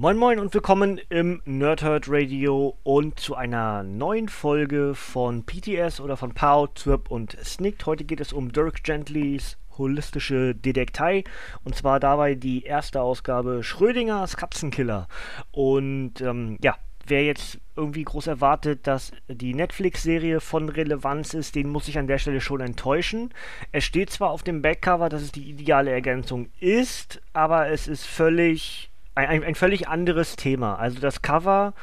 Moin 0.00 0.16
Moin 0.16 0.38
und 0.38 0.54
willkommen 0.54 0.98
im 1.10 1.42
Nerdhurt 1.44 2.06
Radio 2.08 2.74
und 2.84 3.20
zu 3.20 3.34
einer 3.34 3.82
neuen 3.82 4.30
Folge 4.30 4.94
von 4.94 5.44
PTS 5.44 6.00
oder 6.00 6.16
von 6.16 6.32
Pow, 6.32 6.70
Twip 6.74 7.10
und 7.10 7.36
Snicked. 7.44 7.84
Heute 7.84 8.04
geht 8.04 8.22
es 8.22 8.32
um 8.32 8.50
Dirk 8.50 8.82
Gentlys 8.82 9.58
holistische 9.76 10.54
Detektei 10.54 11.24
und 11.64 11.74
zwar 11.74 12.00
dabei 12.00 12.34
die 12.34 12.62
erste 12.62 13.02
Ausgabe 13.02 13.62
Schrödingers 13.62 14.38
Katzenkiller. 14.38 15.06
Und 15.52 16.22
ähm, 16.22 16.56
ja, 16.62 16.76
wer 17.06 17.26
jetzt 17.26 17.58
irgendwie 17.76 18.04
groß 18.04 18.26
erwartet, 18.26 18.86
dass 18.86 19.12
die 19.28 19.52
Netflix-Serie 19.52 20.40
von 20.40 20.70
Relevanz 20.70 21.34
ist, 21.34 21.56
den 21.56 21.68
muss 21.68 21.88
ich 21.88 21.98
an 21.98 22.06
der 22.06 22.16
Stelle 22.16 22.40
schon 22.40 22.62
enttäuschen. 22.62 23.34
Es 23.70 23.84
steht 23.84 24.08
zwar 24.08 24.30
auf 24.30 24.44
dem 24.44 24.62
Backcover, 24.62 25.10
dass 25.10 25.20
es 25.20 25.32
die 25.32 25.50
ideale 25.50 25.90
Ergänzung 25.90 26.48
ist, 26.58 27.20
aber 27.34 27.68
es 27.68 27.86
ist 27.86 28.06
völlig 28.06 28.89
ein, 29.14 29.44
ein 29.44 29.54
völlig 29.54 29.88
anderes 29.88 30.36
Thema. 30.36 30.76
Also 30.76 31.00
das 31.00 31.22
Cover, 31.22 31.74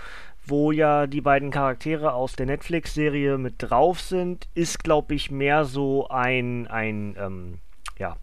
wo 0.46 0.72
ja 0.72 1.08
die 1.08 1.22
beiden 1.22 1.52
Charaktere 1.52 2.14
aus 2.14 2.36
der 2.36 2.46
Netflix-Serie 2.46 3.38
mit 3.38 3.56
drauf 3.58 4.00
sind, 4.00 4.48
ist, 4.54 4.84
glaube 4.84 5.14
ich, 5.14 5.30
mehr 5.32 5.66
so 5.66 6.08
ein, 6.08 6.68
ein 6.68 7.16
ähm, 7.20 7.60
ja, 7.98 8.16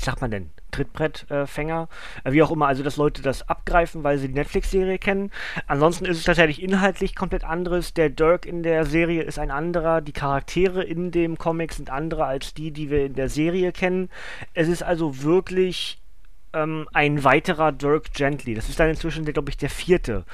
wie 0.00 0.04
sagt 0.04 0.20
man 0.22 0.30
denn? 0.30 0.50
Trittbrettfänger, 0.70 1.88
äh, 2.24 2.32
wie 2.32 2.42
auch 2.42 2.50
immer, 2.50 2.68
also 2.68 2.82
dass 2.82 2.96
Leute 2.96 3.22
das 3.22 3.48
abgreifen, 3.48 4.02
weil 4.02 4.18
sie 4.18 4.28
die 4.28 4.34
Netflix-Serie 4.34 4.98
kennen. 4.98 5.30
Ansonsten 5.66 6.06
ist 6.06 6.18
es 6.18 6.24
tatsächlich 6.24 6.62
inhaltlich 6.62 7.14
komplett 7.14 7.44
anderes. 7.44 7.92
Der 7.92 8.08
Dirk 8.08 8.46
in 8.46 8.62
der 8.62 8.86
Serie 8.86 9.22
ist 9.22 9.38
ein 9.38 9.50
anderer, 9.50 10.00
die 10.00 10.12
Charaktere 10.12 10.82
in 10.82 11.10
dem 11.10 11.38
Comic 11.38 11.74
sind 11.74 11.90
andere 11.90 12.24
als 12.24 12.54
die, 12.54 12.70
die 12.70 12.88
wir 12.88 13.06
in 13.06 13.14
der 13.14 13.28
Serie 13.28 13.72
kennen. 13.72 14.08
Es 14.54 14.68
ist 14.68 14.82
also 14.82 15.22
wirklich 15.22 15.99
ähm, 16.52 16.88
ein 16.92 17.24
weiterer 17.24 17.72
Dirk 17.72 18.12
Gently. 18.12 18.54
Das 18.54 18.68
ist 18.68 18.80
dann 18.80 18.88
inzwischen, 18.88 19.24
glaube 19.24 19.50
ich, 19.50 19.56
der 19.56 19.70
vierte. 19.70 20.24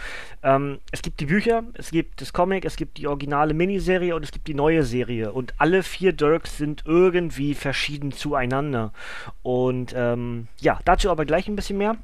Ähm, 0.42 0.78
es 0.92 1.02
gibt 1.02 1.20
die 1.20 1.26
Bücher, 1.26 1.64
es 1.74 1.90
gibt 1.90 2.20
das 2.20 2.32
Comic, 2.32 2.64
es 2.64 2.76
gibt 2.76 2.98
die 2.98 3.06
originale 3.06 3.54
Miniserie 3.54 4.14
und 4.14 4.22
es 4.22 4.32
gibt 4.32 4.48
die 4.48 4.54
neue 4.54 4.82
Serie. 4.82 5.32
Und 5.32 5.54
alle 5.58 5.82
vier 5.82 6.12
Dirks 6.12 6.56
sind 6.56 6.82
irgendwie 6.86 7.54
verschieden 7.54 8.12
zueinander. 8.12 8.92
Und 9.42 9.94
ähm, 9.96 10.48
ja, 10.60 10.78
dazu 10.84 11.10
aber 11.10 11.24
gleich 11.24 11.48
ein 11.48 11.56
bisschen 11.56 11.78
mehr. 11.78 11.96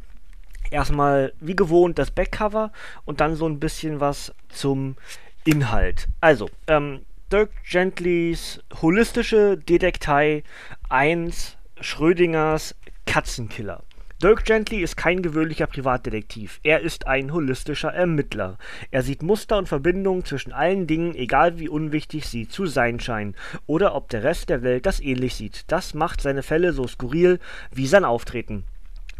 Erstmal, 0.70 1.32
wie 1.40 1.56
gewohnt, 1.56 1.98
das 1.98 2.10
Backcover 2.10 2.72
und 3.04 3.20
dann 3.20 3.36
so 3.36 3.46
ein 3.46 3.60
bisschen 3.60 4.00
was 4.00 4.32
zum 4.48 4.96
Inhalt. 5.44 6.08
Also, 6.20 6.48
ähm, 6.66 7.00
Dirk 7.30 7.50
Gentlys 7.68 8.60
holistische 8.80 9.56
Detektei 9.56 10.44
1 10.90 11.56
Schrödingers 11.80 12.74
Katzenkiller. 13.06 13.82
Dirk 14.22 14.44
Gently 14.44 14.82
ist 14.82 14.96
kein 14.96 15.20
gewöhnlicher 15.20 15.66
Privatdetektiv. 15.66 16.60
Er 16.62 16.78
ist 16.78 17.08
ein 17.08 17.32
holistischer 17.32 17.92
Ermittler. 17.92 18.56
Er 18.92 19.02
sieht 19.02 19.24
Muster 19.24 19.58
und 19.58 19.68
Verbindungen 19.68 20.24
zwischen 20.24 20.52
allen 20.52 20.86
Dingen, 20.86 21.16
egal 21.16 21.58
wie 21.58 21.68
unwichtig 21.68 22.26
sie 22.26 22.46
zu 22.46 22.66
sein 22.66 23.00
scheinen, 23.00 23.34
oder 23.66 23.96
ob 23.96 24.10
der 24.10 24.22
Rest 24.22 24.48
der 24.48 24.62
Welt 24.62 24.86
das 24.86 25.00
ähnlich 25.00 25.34
sieht. 25.34 25.64
Das 25.66 25.92
macht 25.94 26.20
seine 26.20 26.44
Fälle 26.44 26.72
so 26.72 26.86
skurril 26.86 27.40
wie 27.72 27.88
sein 27.88 28.04
Auftreten. 28.04 28.62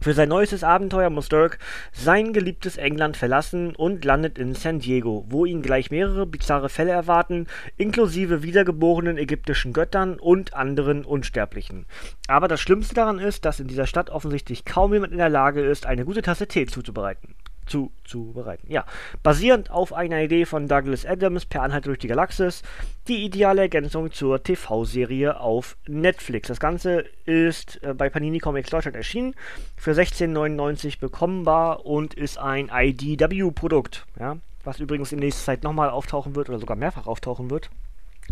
Für 0.03 0.15
sein 0.15 0.31
neuestes 0.31 0.65
Abenteuer 0.65 1.11
muss 1.11 1.29
Dirk 1.29 1.61
sein 1.93 2.33
geliebtes 2.33 2.77
England 2.77 3.17
verlassen 3.17 3.77
und 3.77 4.05
landet 4.05 4.37
in 4.37 4.57
San 4.57 4.81
Diego, 4.81 5.25
wo 5.29 5.45
ihn 5.45 5.63
gleich 5.63 5.93
mehrere 5.93 6.27
bizarre 6.27 6.69
Fälle 6.69 6.91
erwarten, 6.91 7.47
inklusive 7.77 8.43
wiedergeborenen 8.43 9.17
ägyptischen 9.17 9.73
Göttern 9.73 10.19
und 10.19 10.55
anderen 10.55 11.05
Unsterblichen. 11.05 11.87
Aber 12.27 12.49
das 12.49 12.61
Schlimmste 12.61 12.97
daran 12.97 13.21
ist, 13.21 13.45
dass 13.45 13.61
in 13.61 13.69
dieser 13.69 13.87
Stadt 13.87 14.11
offensichtlich 14.11 14.65
kaum 14.65 14.93
jemand 14.93 15.13
in 15.13 15.19
der 15.19 15.29
Lage 15.29 15.61
ist, 15.61 15.87
eine 15.87 16.05
gute 16.05 16.23
Tasse 16.23 16.49
Tee 16.49 16.67
zuzubereiten 16.67 17.37
zu, 17.67 17.93
zu 18.05 18.33
bereiten. 18.33 18.67
Ja, 18.71 18.85
basierend 19.23 19.71
auf 19.71 19.93
einer 19.93 20.23
Idee 20.23 20.45
von 20.45 20.69
Douglas 20.69 21.07
Adams 21.07 21.47
per 21.47 21.63
Anhalt 21.63 21.87
durch 21.87 21.99
die 21.99 22.09
Galaxis, 22.09 22.63
die 23.09 23.25
ideale 23.25 23.63
Ergänzung 23.63 24.13
zur 24.13 24.43
TV-Serie 24.43 25.41
auf 25.41 25.77
Netflix. 25.87 26.49
Das 26.49 26.61
Ganze 26.61 27.05
ist 27.25 27.83
äh, 27.83 27.95
bei 27.95 28.11
Panini 28.11 28.39
Comics 28.39 28.71
Deutschland 28.71 28.97
erschienen, 28.97 29.35
für 29.77 29.93
16,99 29.93 31.01
bekommbar 31.01 31.87
und 31.87 32.15
ist 32.15 32.39
ein 32.39 32.71
IDW-Produkt, 32.73 34.07
ja, 34.19 34.37
was 34.65 34.81
übrigens 34.81 35.13
in 35.13 35.19
nächster 35.19 35.45
Zeit 35.45 35.63
nochmal 35.63 35.91
auftauchen 35.91 36.37
wird 36.37 36.49
oder 36.49 36.59
sogar 36.59 36.77
mehrfach 36.77 37.07
auftauchen 37.07 37.51
wird 37.51 37.71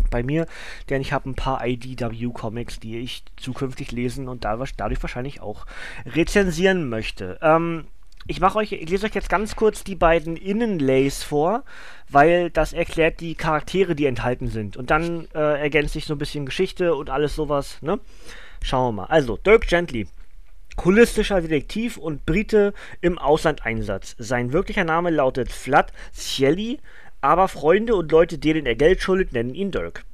bei 0.09 0.23
mir, 0.23 0.47
denn 0.89 1.01
ich 1.01 1.13
habe 1.13 1.29
ein 1.29 1.35
paar 1.35 1.65
IDW-Comics, 1.65 2.79
die 2.79 2.97
ich 2.99 3.23
zukünftig 3.37 3.91
lesen 3.91 4.27
und 4.27 4.43
dadurch 4.45 4.73
wahrscheinlich 4.77 5.41
auch 5.41 5.65
rezensieren 6.05 6.89
möchte. 6.89 7.37
Ähm, 7.41 7.85
ich 8.27 8.39
mache 8.39 8.59
euch, 8.59 8.71
ich 8.71 8.89
lese 8.89 9.05
euch 9.05 9.15
jetzt 9.15 9.29
ganz 9.29 9.55
kurz 9.55 9.83
die 9.83 9.95
beiden 9.95 10.37
Innenlays 10.37 11.23
vor, 11.23 11.63
weil 12.09 12.49
das 12.49 12.73
erklärt 12.73 13.19
die 13.19 13.35
Charaktere, 13.35 13.95
die 13.95 14.05
enthalten 14.05 14.47
sind. 14.47 14.77
Und 14.77 14.91
dann 14.91 15.27
äh, 15.33 15.59
ergänzt 15.59 15.93
sich 15.93 16.05
so 16.05 16.13
ein 16.15 16.19
bisschen 16.19 16.45
Geschichte 16.45 16.95
und 16.95 17.09
alles 17.09 17.35
sowas, 17.35 17.81
ne? 17.81 17.99
Schauen 18.63 18.95
wir 18.95 19.01
mal. 19.03 19.07
Also, 19.07 19.37
Dirk 19.37 19.67
Gently. 19.67 20.07
Holistischer 20.83 21.41
Detektiv 21.41 21.97
und 21.97 22.25
Brite 22.25 22.73
im 23.01 23.17
Auslandeinsatz. 23.17 24.15
Sein 24.19 24.53
wirklicher 24.53 24.83
Name 24.83 25.09
lautet 25.09 25.51
Vlad 25.51 25.91
Shelly, 26.13 26.79
aber 27.21 27.47
Freunde 27.47 27.95
und 27.95 28.11
Leute, 28.11 28.37
denen 28.37 28.65
er 28.65 28.75
Geld 28.75 29.01
schuldet, 29.01 29.33
nennen 29.33 29.53
ihn 29.53 29.71
Dirk. 29.71 30.05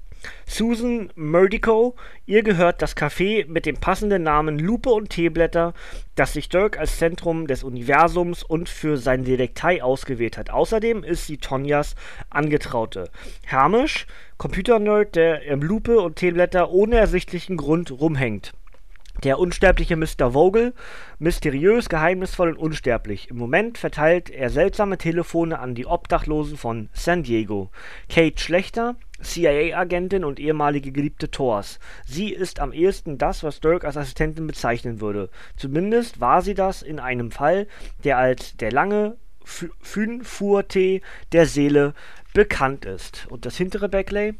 Susan 0.45 1.11
Murdico, 1.15 1.95
ihr 2.25 2.41
gehört 2.41 2.81
das 2.81 2.95
Café 2.95 3.45
mit 3.47 3.65
dem 3.65 3.77
passenden 3.77 4.23
Namen 4.23 4.57
Lupe 4.57 4.89
und 4.89 5.09
Teeblätter, 5.09 5.73
das 6.15 6.33
sich 6.33 6.49
Dirk 6.49 6.79
als 6.79 6.97
Zentrum 6.97 7.47
des 7.47 7.63
Universums 7.63 8.43
und 8.43 8.69
für 8.69 8.97
seine 8.97 9.23
Detektei 9.23 9.83
ausgewählt 9.83 10.37
hat. 10.37 10.49
Außerdem 10.49 11.03
ist 11.03 11.27
sie 11.27 11.37
Tonjas 11.37 11.95
Angetraute. 12.29 13.09
Hermisch, 13.45 14.07
Computernerd, 14.37 15.15
der 15.15 15.43
im 15.43 15.61
Lupe 15.61 15.99
und 15.99 16.15
Teeblätter 16.15 16.71
ohne 16.71 16.97
ersichtlichen 16.97 17.57
Grund 17.57 17.91
rumhängt. 17.91 18.53
Der 19.23 19.39
unsterbliche 19.39 19.95
Mr. 19.95 20.33
Vogel, 20.33 20.73
mysteriös, 21.17 21.89
geheimnisvoll 21.89 22.49
und 22.49 22.57
unsterblich. 22.57 23.31
Im 23.31 23.37
Moment 23.37 23.79
verteilt 23.79 24.29
er 24.29 24.51
seltsame 24.51 24.99
Telefone 24.99 25.57
an 25.57 25.73
die 25.73 25.87
Obdachlosen 25.87 26.55
von 26.55 26.89
San 26.93 27.23
Diego. 27.23 27.71
Kate 28.09 28.39
Schlechter, 28.39 28.95
CIA-Agentin 29.21 30.23
und 30.23 30.39
ehemalige 30.39 30.91
Geliebte 30.91 31.31
Thors. 31.31 31.79
Sie 32.05 32.31
ist 32.31 32.59
am 32.59 32.71
ehesten 32.71 33.17
das, 33.17 33.43
was 33.43 33.59
Dirk 33.59 33.85
als 33.85 33.97
Assistentin 33.97 34.45
bezeichnen 34.45 35.01
würde. 35.01 35.29
Zumindest 35.55 36.21
war 36.21 36.43
sie 36.43 36.53
das 36.53 36.83
in 36.83 36.99
einem 36.99 37.31
Fall, 37.31 37.67
der 38.03 38.19
als 38.19 38.55
der 38.57 38.71
lange 38.71 39.17
Fünfurte 39.43 41.01
der 41.31 41.45
Seele 41.47 41.95
bekannt 42.33 42.85
ist. 42.85 43.25
Und 43.29 43.45
das 43.47 43.57
hintere 43.57 43.89
Backlay? 43.89 44.35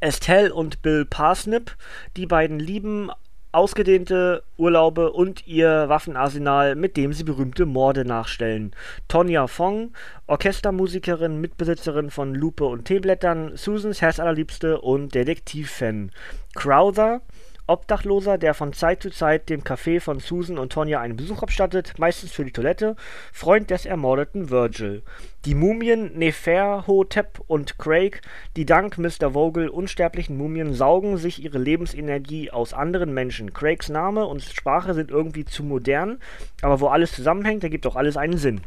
Estelle 0.00 0.54
und 0.54 0.82
Bill 0.82 1.04
Parsnip, 1.04 1.76
die 2.16 2.26
beiden 2.26 2.60
lieben 2.60 3.10
ausgedehnte 3.52 4.42
Urlaube 4.56 5.12
und 5.12 5.46
ihr 5.46 5.88
Waffenarsenal, 5.88 6.74
mit 6.74 6.96
dem 6.96 7.12
sie 7.12 7.24
berühmte 7.24 7.66
Morde 7.66 8.04
nachstellen. 8.04 8.72
Tonja 9.08 9.46
Fong, 9.46 9.92
Orchestermusikerin, 10.26 11.40
Mitbesitzerin 11.40 12.10
von 12.10 12.34
Lupe 12.34 12.64
und 12.64 12.84
Teeblättern, 12.84 13.56
Susans 13.56 14.02
Herzallerliebste 14.02 14.80
und 14.80 15.14
Detektivfan. 15.14 16.10
Crowther, 16.54 17.22
Obdachloser, 17.68 18.38
der 18.38 18.54
von 18.54 18.72
Zeit 18.72 19.02
zu 19.02 19.10
Zeit 19.10 19.48
dem 19.48 19.62
Café 19.62 20.00
von 20.00 20.18
Susan 20.18 20.58
und 20.58 20.72
Tonja 20.72 21.00
einen 21.00 21.16
Besuch 21.16 21.42
abstattet, 21.42 21.94
meistens 21.98 22.32
für 22.32 22.44
die 22.44 22.52
Toilette, 22.52 22.96
Freund 23.32 23.70
des 23.70 23.86
ermordeten 23.86 24.50
Virgil. 24.50 25.02
Die 25.44 25.54
Mumien 25.54 26.18
Neferhotep 26.18 27.40
und 27.46 27.78
Craig, 27.78 28.22
die 28.56 28.66
dank 28.66 28.98
Mr. 28.98 29.32
Vogel 29.32 29.68
unsterblichen 29.68 30.36
Mumien 30.36 30.74
saugen 30.74 31.16
sich 31.18 31.42
ihre 31.42 31.58
Lebensenergie 31.58 32.50
aus 32.50 32.74
anderen 32.74 33.14
Menschen. 33.14 33.52
Craigs 33.52 33.88
Name 33.88 34.26
und 34.26 34.42
Sprache 34.42 34.94
sind 34.94 35.10
irgendwie 35.10 35.44
zu 35.44 35.62
modern, 35.62 36.18
aber 36.62 36.80
wo 36.80 36.88
alles 36.88 37.12
zusammenhängt, 37.12 37.62
ergibt 37.62 37.86
auch 37.86 37.96
alles 37.96 38.16
einen 38.16 38.38
Sinn. 38.38 38.62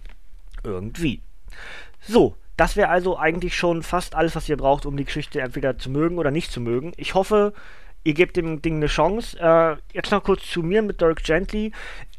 Irgendwie. 0.63 1.21
So, 2.01 2.35
das 2.57 2.75
wäre 2.75 2.89
also 2.89 3.17
eigentlich 3.17 3.55
schon 3.55 3.81
fast 3.81 4.13
alles, 4.13 4.35
was 4.35 4.47
ihr 4.47 4.57
braucht, 4.57 4.85
um 4.85 4.95
die 4.95 5.05
Geschichte 5.05 5.41
entweder 5.41 5.77
zu 5.77 5.89
mögen 5.89 6.19
oder 6.19 6.31
nicht 6.31 6.51
zu 6.51 6.61
mögen. 6.61 6.93
Ich 6.95 7.15
hoffe, 7.15 7.53
ihr 8.03 8.13
gebt 8.13 8.37
dem 8.37 8.61
Ding 8.61 8.77
eine 8.77 8.87
Chance. 8.87 9.37
Äh, 9.39 9.77
jetzt 9.93 10.11
noch 10.11 10.23
kurz 10.23 10.49
zu 10.49 10.63
mir 10.63 10.81
mit 10.81 11.01
Dirk 11.01 11.23
Gently. 11.23 11.71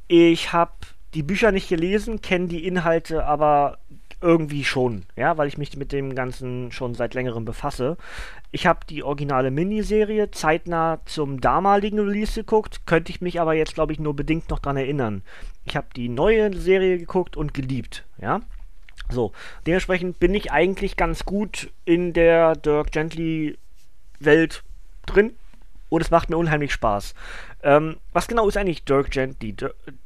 Ich 0.09 0.53
habe 0.53 0.73
die 1.15 1.23
Bücher 1.23 1.53
nicht 1.53 1.69
gelesen, 1.69 2.21
kenne 2.21 2.49
die 2.49 2.67
Inhalte 2.67 3.25
aber 3.25 3.79
irgendwie 4.21 4.65
schon, 4.65 5.05
ja, 5.17 5.37
weil 5.37 5.49
ich 5.49 5.59
mich 5.59 5.77
mit 5.77 5.91
dem 5.91 6.15
Ganzen 6.15 6.71
schon 6.71 6.95
seit 6.95 7.15
längerem 7.15 7.45
befasse. 7.45 7.97
Ich 8.53 8.67
habe 8.67 8.81
die 8.89 9.03
originale 9.03 9.51
Miniserie 9.51 10.31
zeitnah 10.31 11.01
zum 11.07 11.41
damaligen 11.41 11.99
Release 11.99 12.41
geguckt, 12.41 12.87
könnte 12.87 13.11
ich 13.11 13.21
mich 13.21 13.41
aber 13.41 13.55
jetzt, 13.55 13.75
glaube 13.75 13.93
ich, 13.93 13.99
nur 13.99 14.15
bedingt 14.15 14.49
noch 14.49 14.61
dran 14.61 14.77
erinnern. 14.77 15.23
Ich 15.65 15.77
habe 15.77 15.89
die 15.97 16.09
neue 16.09 16.57
Serie 16.57 16.99
geguckt 16.99 17.37
und 17.37 17.53
geliebt, 17.53 18.05
ja. 18.21 18.41
So, 19.11 19.33
dementsprechend 19.67 20.21
bin 20.21 20.35
ich 20.35 20.53
eigentlich 20.53 20.97
ganz 20.97 21.25
gut 21.25 21.71
in 21.85 22.13
der 22.13 22.55
Dirk 22.55 22.93
Gently 22.93 23.59
Welt 24.21 24.63
drin 25.05 25.33
und 25.93 26.01
es 26.01 26.11
macht 26.11 26.31
mir 26.31 26.39
unheimlich 26.39 26.73
Spaß. 26.73 27.13
Ähm, 27.63 27.99
was 28.15 28.27
genau 28.27 28.49
ist 28.49 28.57
eigentlich 28.57 28.87
Dirk 28.87 29.11
Gently? 29.11 29.55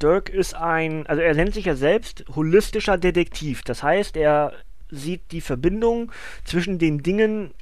Dirk 0.02 0.30
ist 0.30 0.56
ein, 0.56 1.06
also 1.06 1.22
er 1.22 1.32
nennt 1.34 1.54
sich 1.54 1.66
ja 1.66 1.76
selbst 1.76 2.24
holistischer 2.34 2.98
Detektiv. 2.98 3.62
Das 3.62 3.84
heißt, 3.84 4.16
er 4.16 4.52
sieht 4.90 5.30
die 5.30 5.40
Verbindung 5.40 6.10
zwischen 6.44 6.80
den 6.80 7.04
Dingen, 7.04 7.54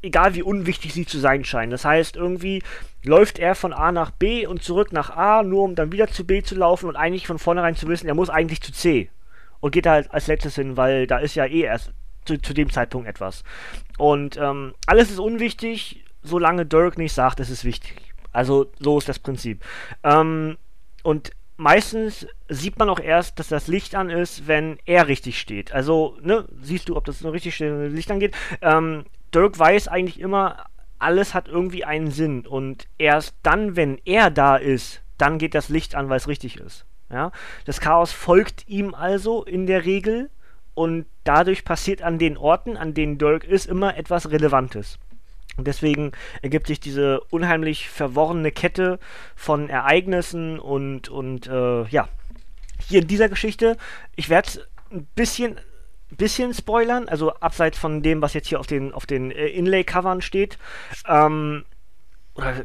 egal 0.00 0.36
wie 0.36 0.44
unwichtig 0.44 0.92
sie 0.92 1.06
zu 1.06 1.18
sein 1.18 1.42
scheinen. 1.42 1.72
Das 1.72 1.84
heißt, 1.84 2.14
irgendwie 2.14 2.62
läuft 3.02 3.40
er 3.40 3.56
von 3.56 3.72
A 3.72 3.90
nach 3.90 4.12
B 4.12 4.46
und 4.46 4.62
zurück 4.62 4.92
nach 4.92 5.10
A, 5.10 5.42
nur 5.42 5.64
um 5.64 5.74
dann 5.74 5.90
wieder 5.90 6.06
zu 6.06 6.24
B 6.24 6.42
zu 6.42 6.54
laufen 6.54 6.88
und 6.88 6.94
eigentlich 6.94 7.26
von 7.26 7.40
vornherein 7.40 7.74
zu 7.74 7.88
wissen, 7.88 8.06
er 8.06 8.14
muss 8.14 8.30
eigentlich 8.30 8.60
zu 8.60 8.72
C. 8.72 9.10
Und 9.58 9.72
geht 9.72 9.88
halt 9.88 10.08
als 10.12 10.28
letztes 10.28 10.54
hin, 10.54 10.76
weil 10.76 11.08
da 11.08 11.18
ist 11.18 11.34
ja 11.34 11.46
eh 11.46 11.62
erst 11.62 11.92
zu, 12.26 12.40
zu 12.40 12.54
dem 12.54 12.70
Zeitpunkt 12.70 13.08
etwas. 13.08 13.42
Und 13.98 14.36
ähm, 14.36 14.74
alles 14.86 15.10
ist 15.10 15.18
unwichtig, 15.18 16.04
solange 16.22 16.66
Dirk 16.66 16.98
nicht 16.98 17.12
sagt, 17.12 17.40
es 17.40 17.50
ist 17.50 17.64
wichtig. 17.64 17.94
Also 18.32 18.70
so 18.78 18.98
ist 18.98 19.08
das 19.08 19.18
Prinzip. 19.18 19.64
Ähm, 20.02 20.56
und 21.02 21.32
meistens 21.56 22.26
sieht 22.48 22.78
man 22.78 22.88
auch 22.88 23.00
erst, 23.00 23.38
dass 23.38 23.48
das 23.48 23.66
Licht 23.66 23.94
an 23.94 24.10
ist, 24.10 24.46
wenn 24.46 24.78
er 24.86 25.08
richtig 25.08 25.40
steht. 25.40 25.72
Also, 25.72 26.16
ne, 26.22 26.46
siehst 26.60 26.88
du, 26.88 26.96
ob 26.96 27.04
das 27.04 27.20
so 27.20 27.30
richtig 27.30 27.54
steht, 27.54 27.72
wenn 27.72 27.84
das 27.84 27.92
Licht 27.92 28.10
angeht. 28.10 28.34
Ähm, 28.62 29.04
Dirk 29.34 29.58
weiß 29.58 29.88
eigentlich 29.88 30.20
immer, 30.20 30.64
alles 30.98 31.34
hat 31.34 31.48
irgendwie 31.48 31.84
einen 31.84 32.10
Sinn. 32.10 32.46
Und 32.46 32.86
erst 32.98 33.34
dann, 33.42 33.76
wenn 33.76 33.98
er 34.04 34.30
da 34.30 34.56
ist, 34.56 35.02
dann 35.18 35.38
geht 35.38 35.54
das 35.54 35.68
Licht 35.68 35.94
an, 35.94 36.08
weil 36.08 36.16
es 36.16 36.28
richtig 36.28 36.58
ist. 36.58 36.86
Ja? 37.10 37.32
Das 37.64 37.80
Chaos 37.80 38.12
folgt 38.12 38.68
ihm 38.68 38.94
also 38.94 39.44
in 39.44 39.66
der 39.66 39.84
Regel 39.84 40.30
und 40.74 41.06
dadurch 41.24 41.64
passiert 41.64 42.02
an 42.02 42.18
den 42.18 42.36
Orten, 42.36 42.76
an 42.76 42.94
denen 42.94 43.18
Dirk 43.18 43.44
ist, 43.44 43.66
immer 43.66 43.96
etwas 43.96 44.30
Relevantes. 44.30 44.98
Und 45.60 45.66
deswegen 45.66 46.12
ergibt 46.40 46.68
sich 46.68 46.80
diese 46.80 47.20
unheimlich 47.28 47.90
verworrene 47.90 48.50
Kette 48.50 48.98
von 49.36 49.68
Ereignissen 49.68 50.58
und, 50.58 51.10
und 51.10 51.48
äh, 51.48 51.84
ja, 51.88 52.08
hier 52.88 53.02
in 53.02 53.06
dieser 53.06 53.28
Geschichte, 53.28 53.76
ich 54.16 54.30
werde 54.30 54.66
ein 54.90 55.06
bisschen, 55.14 55.60
bisschen 56.16 56.54
spoilern, 56.54 57.10
also 57.10 57.34
abseits 57.34 57.76
von 57.76 58.00
dem, 58.00 58.22
was 58.22 58.32
jetzt 58.32 58.48
hier 58.48 58.58
auf 58.58 58.66
den, 58.66 58.94
auf 58.94 59.04
den 59.04 59.30
äh, 59.32 59.48
Inlay-Covern 59.48 60.22
steht. 60.22 60.56
Ähm, 61.06 61.66
oder 62.34 62.64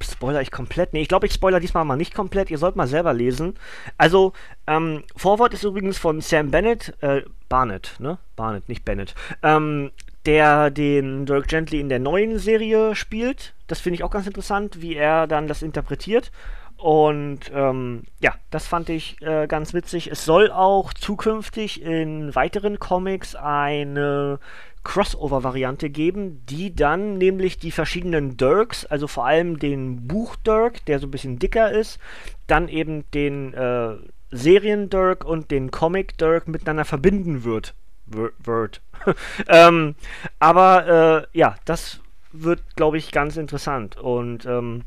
spoiler 0.00 0.40
ich 0.40 0.52
komplett? 0.52 0.92
Nee, 0.92 1.02
ich 1.02 1.08
glaube, 1.08 1.26
ich 1.26 1.32
spoiler 1.32 1.58
diesmal 1.58 1.84
mal 1.84 1.96
nicht 1.96 2.14
komplett. 2.14 2.48
Ihr 2.48 2.58
sollt 2.58 2.76
mal 2.76 2.86
selber 2.86 3.12
lesen. 3.12 3.54
Also, 3.98 4.34
ähm, 4.68 5.02
Vorwort 5.16 5.52
ist 5.52 5.64
übrigens 5.64 5.98
von 5.98 6.20
Sam 6.20 6.52
Bennett, 6.52 6.94
äh, 7.00 7.22
Barnett, 7.48 7.96
ne? 7.98 8.18
Barnett, 8.36 8.68
nicht 8.68 8.84
Bennett. 8.84 9.16
Ähm, 9.42 9.90
der 10.26 10.70
den 10.70 11.26
Dirk 11.26 11.48
Gently 11.48 11.80
in 11.80 11.88
der 11.88 11.98
neuen 11.98 12.38
Serie 12.38 12.94
spielt. 12.94 13.54
Das 13.66 13.80
finde 13.80 13.94
ich 13.96 14.04
auch 14.04 14.10
ganz 14.10 14.26
interessant, 14.26 14.82
wie 14.82 14.94
er 14.94 15.26
dann 15.26 15.48
das 15.48 15.62
interpretiert. 15.62 16.30
Und 16.76 17.50
ähm, 17.54 18.04
ja, 18.20 18.34
das 18.50 18.66
fand 18.66 18.88
ich 18.88 19.20
äh, 19.20 19.46
ganz 19.46 19.74
witzig. 19.74 20.10
Es 20.10 20.24
soll 20.24 20.50
auch 20.50 20.94
zukünftig 20.94 21.82
in 21.82 22.34
weiteren 22.34 22.78
Comics 22.78 23.34
eine 23.34 24.38
Crossover-Variante 24.82 25.90
geben, 25.90 26.42
die 26.46 26.74
dann 26.74 27.18
nämlich 27.18 27.58
die 27.58 27.70
verschiedenen 27.70 28.38
Dirks, 28.38 28.86
also 28.86 29.08
vor 29.08 29.26
allem 29.26 29.58
den 29.58 30.06
Buch-Dirk, 30.08 30.84
der 30.86 30.98
so 30.98 31.06
ein 31.06 31.10
bisschen 31.10 31.38
dicker 31.38 31.70
ist, 31.70 31.98
dann 32.46 32.68
eben 32.68 33.04
den 33.12 33.52
äh, 33.52 33.96
Serien-Dirk 34.30 35.24
und 35.24 35.50
den 35.50 35.70
Comic-Dirk 35.70 36.48
miteinander 36.48 36.86
verbinden 36.86 37.44
wird. 37.44 37.74
Word. 38.06 38.80
ähm, 39.48 39.94
aber 40.38 41.26
äh, 41.32 41.38
ja, 41.38 41.56
das 41.64 42.00
wird, 42.32 42.76
glaube 42.76 42.98
ich, 42.98 43.12
ganz 43.12 43.36
interessant. 43.36 43.96
Und 43.96 44.46
ähm, 44.46 44.84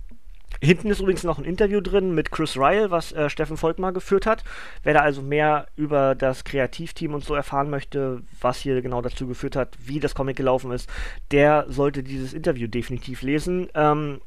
Hinten 0.63 0.89
ist 0.91 1.01
übrigens 1.01 1.25
noch 1.25 1.39
ein 1.39 1.43
Interview 1.43 1.81
drin 1.81 2.15
mit 2.15 2.31
Chris 2.31 2.55
Ryle, 2.55 2.89
was 2.89 3.11
äh, 3.11 3.29
Steffen 3.29 3.57
Volkmar 3.57 3.91
geführt 3.91 4.25
hat. 4.25 4.45
Wer 4.81 4.93
da 4.93 5.01
also 5.01 5.21
mehr 5.21 5.67
über 5.75 6.15
das 6.15 6.45
Kreativteam 6.45 7.13
und 7.13 7.25
so 7.25 7.35
erfahren 7.35 7.69
möchte, 7.69 8.21
was 8.39 8.59
hier 8.59 8.81
genau 8.81 9.01
dazu 9.01 9.27
geführt 9.27 9.57
hat, 9.57 9.75
wie 9.83 9.99
das 9.99 10.15
Comic 10.15 10.37
gelaufen 10.37 10.71
ist, 10.71 10.89
der 11.31 11.65
sollte 11.67 12.01
dieses 12.01 12.33
Interview 12.33 12.67
definitiv 12.67 13.23
lesen. 13.23 13.67
Ähm, 13.73 14.21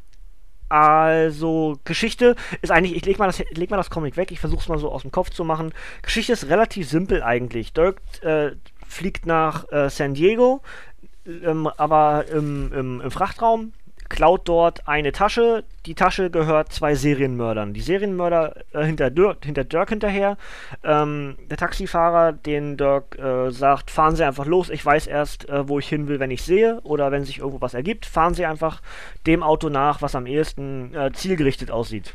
also, 0.69 1.79
Geschichte 1.85 2.35
ist 2.61 2.71
eigentlich, 2.71 2.97
ich 2.97 3.07
leg 3.07 3.19
mal 3.19 3.27
das, 3.27 3.43
leg 3.53 3.71
mal 3.71 3.77
das 3.77 3.89
Comic 3.89 4.17
weg, 4.17 4.33
ich 4.33 4.41
versuche 4.41 4.61
es 4.61 4.69
mal 4.69 4.79
so 4.79 4.91
aus 4.91 5.03
dem 5.03 5.13
Kopf 5.13 5.31
zu 5.31 5.45
machen. 5.45 5.73
Geschichte 6.03 6.33
ist 6.33 6.49
relativ 6.49 6.89
simpel 6.89 7.23
eigentlich. 7.23 7.73
Dirk 7.73 8.01
äh, 8.23 8.51
fliegt 8.89 9.27
nach 9.27 9.71
äh, 9.73 9.91
San 9.91 10.15
Diego, 10.15 10.63
ähm, 11.27 11.69
aber 11.77 12.27
im, 12.29 12.73
im, 12.73 13.01
im 13.01 13.11
Frachtraum, 13.11 13.73
klaut 14.09 14.49
dort 14.49 14.87
eine 14.87 15.13
Tasche. 15.13 15.65
Die 15.85 15.95
Tasche 15.95 16.31
gehört 16.31 16.73
zwei 16.73 16.95
Serienmördern. 16.95 17.75
Die 17.75 17.81
Serienmörder 17.81 18.55
äh, 18.73 18.85
hinter, 18.85 19.11
Dirk, 19.11 19.45
hinter 19.45 19.65
Dirk 19.65 19.91
hinterher. 19.91 20.37
Ähm, 20.85 21.37
der 21.51 21.57
Taxifahrer, 21.57 22.33
den 22.33 22.77
Dirk 22.77 23.19
äh, 23.19 23.51
sagt, 23.51 23.91
fahren 23.91 24.17
Sie 24.17 24.25
einfach 24.25 24.47
los, 24.47 24.71
ich 24.71 24.85
weiß 24.85 25.07
erst, 25.07 25.49
äh, 25.49 25.69
wo 25.69 25.79
ich 25.79 25.89
hin 25.89 26.09
will, 26.09 26.21
wenn 26.21 26.31
ich 26.31 26.43
sehe 26.43 26.81
oder 26.83 27.11
wenn 27.13 27.25
sich 27.25 27.39
irgendwo 27.39 27.61
was 27.61 27.75
ergibt. 27.75 28.07
Fahren 28.07 28.35
Sie 28.35 28.47
einfach 28.47 28.81
dem 29.27 29.43
Auto 29.43 29.69
nach, 29.69 30.03
was 30.03 30.15
am 30.15 30.27
ehesten 30.27 30.95
äh, 30.95 31.13
zielgerichtet 31.13 31.71
aussieht. 31.71 32.15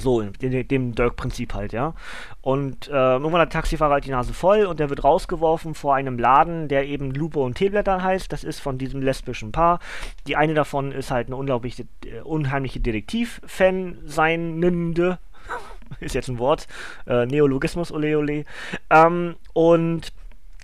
So, 0.00 0.22
dem, 0.22 0.68
dem 0.68 0.94
Dirk-Prinzip 0.94 1.54
halt, 1.54 1.72
ja. 1.72 1.94
Und 2.40 2.88
äh, 2.88 2.92
irgendwann 2.92 3.40
hat 3.40 3.52
der 3.52 3.60
Taxifahrer 3.60 3.94
halt 3.94 4.06
die 4.06 4.10
Nase 4.10 4.32
voll 4.32 4.64
und 4.64 4.80
der 4.80 4.90
wird 4.90 5.04
rausgeworfen 5.04 5.74
vor 5.74 5.94
einem 5.94 6.18
Laden, 6.18 6.68
der 6.68 6.86
eben 6.86 7.10
Lupo 7.12 7.44
und 7.44 7.54
Teeblätter 7.54 8.02
heißt. 8.02 8.32
Das 8.32 8.44
ist 8.44 8.60
von 8.60 8.78
diesem 8.78 9.02
lesbischen 9.02 9.52
Paar. 9.52 9.78
Die 10.26 10.36
eine 10.36 10.54
davon 10.54 10.92
ist 10.92 11.10
halt 11.10 11.28
eine 11.28 11.36
unglaubliche, 11.36 11.84
äh, 12.04 12.20
unheimliche 12.22 12.80
Detektiv-Fan 12.80 13.98
seinende. 14.04 15.18
ist 16.00 16.14
jetzt 16.14 16.28
ein 16.28 16.38
Wort. 16.38 16.66
Äh, 17.06 17.26
Neologismus, 17.26 17.92
ole 17.92 18.18
ole. 18.18 18.44
Ähm, 18.90 19.36
und 19.52 20.12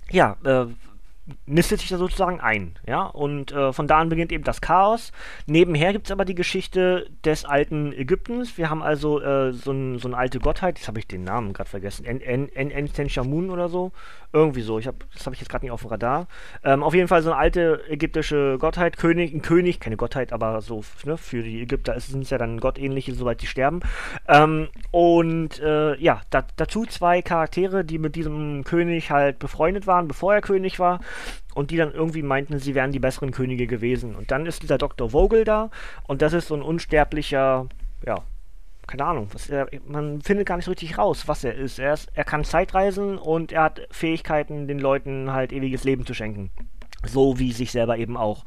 ja, 0.09 0.37
äh, 0.43 0.65
nistet 1.45 1.81
sich 1.81 1.89
da 1.89 1.97
sozusagen 1.97 2.39
ein, 2.39 2.75
ja, 2.85 3.03
und 3.03 3.51
äh, 3.51 3.73
von 3.73 3.87
da 3.87 3.99
an 3.99 4.09
beginnt 4.09 4.31
eben 4.31 4.43
das 4.43 4.61
Chaos. 4.61 5.11
Nebenher 5.45 5.91
gibt 5.91 6.07
es 6.07 6.11
aber 6.11 6.25
die 6.25 6.35
Geschichte 6.35 7.09
des 7.25 7.43
alten 7.43 7.91
Ägyptens. 7.91 8.57
Wir 8.57 8.69
haben 8.69 8.81
also 8.81 9.21
äh, 9.21 9.51
so, 9.51 9.71
ein, 9.71 9.99
so 9.99 10.07
eine 10.07 10.17
alte 10.17 10.39
Gottheit, 10.39 10.77
jetzt 10.77 10.87
habe 10.87 10.99
ich 10.99 11.07
den 11.07 11.23
Namen 11.23 11.53
gerade 11.53 11.69
vergessen, 11.69 12.05
En-En-En-Enshamun 12.05 13.49
oder 13.49 13.67
so, 13.67 13.91
irgendwie 14.31 14.61
so, 14.61 14.79
ich 14.79 14.87
hab, 14.87 14.95
das 15.13 15.25
habe 15.25 15.33
ich 15.35 15.41
jetzt 15.41 15.49
gerade 15.49 15.65
nicht 15.65 15.71
auf 15.71 15.81
dem 15.81 15.89
Radar. 15.89 16.27
Ähm, 16.63 16.83
auf 16.83 16.93
jeden 16.93 17.07
Fall 17.07 17.21
so 17.21 17.31
eine 17.31 17.39
alte 17.39 17.81
ägyptische 17.89 18.57
Gottheit, 18.59 18.97
König, 18.97 19.33
ein 19.33 19.41
König, 19.41 19.79
keine 19.79 19.97
Gottheit, 19.97 20.31
aber 20.31 20.61
so, 20.61 20.83
ne, 21.05 21.17
für 21.17 21.43
die 21.43 21.61
Ägypter 21.61 21.99
sind 21.99 22.23
es 22.23 22.29
ja 22.29 22.37
dann 22.37 22.59
gottähnliche, 22.59 23.13
soweit 23.13 23.41
sie 23.41 23.47
sterben. 23.47 23.81
Ähm, 24.27 24.69
und 24.91 25.59
äh, 25.59 25.95
ja, 25.97 26.21
da, 26.29 26.45
dazu 26.55 26.85
zwei 26.85 27.21
Charaktere, 27.21 27.83
die 27.83 27.97
mit 27.97 28.15
diesem 28.15 28.63
König 28.63 29.11
halt 29.11 29.39
befreundet 29.39 29.87
waren, 29.87 30.07
bevor 30.07 30.33
er 30.33 30.41
König 30.41 30.79
war 30.79 30.99
und 31.55 31.71
die 31.71 31.77
dann 31.77 31.93
irgendwie 31.93 32.21
meinten, 32.21 32.59
sie 32.59 32.75
wären 32.75 32.91
die 32.91 32.99
besseren 32.99 33.31
Könige 33.31 33.67
gewesen. 33.67 34.15
Und 34.15 34.31
dann 34.31 34.45
ist 34.45 34.63
dieser 34.63 34.77
Dr. 34.77 35.09
Vogel 35.11 35.43
da 35.43 35.69
und 36.07 36.21
das 36.21 36.33
ist 36.33 36.47
so 36.47 36.55
ein 36.55 36.61
unsterblicher, 36.61 37.67
ja, 38.05 38.23
keine 38.87 39.03
Ahnung, 39.03 39.27
er, 39.49 39.67
man 39.85 40.21
findet 40.21 40.47
gar 40.47 40.55
nicht 40.55 40.69
richtig 40.69 40.97
raus, 40.97 41.27
was 41.27 41.43
er 41.43 41.55
ist. 41.55 41.77
Er, 41.77 41.93
ist. 41.93 42.09
er 42.13 42.23
kann 42.23 42.45
Zeitreisen 42.45 43.17
und 43.17 43.51
er 43.51 43.63
hat 43.63 43.81
Fähigkeiten, 43.91 44.67
den 44.67 44.79
Leuten 44.79 45.33
halt 45.33 45.51
ewiges 45.51 45.83
Leben 45.83 46.05
zu 46.05 46.13
schenken. 46.13 46.51
So 47.05 47.37
wie 47.37 47.51
sich 47.51 47.71
selber 47.71 47.97
eben 47.97 48.17
auch. 48.17 48.45